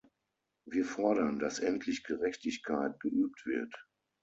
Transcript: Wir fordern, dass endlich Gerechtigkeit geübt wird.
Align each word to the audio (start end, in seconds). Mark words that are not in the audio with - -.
Wir 0.65 0.83
fordern, 0.83 1.37
dass 1.37 1.59
endlich 1.59 2.03
Gerechtigkeit 2.03 2.99
geübt 2.99 3.45
wird. 3.45 3.85